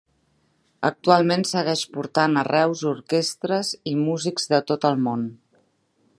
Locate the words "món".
5.07-5.29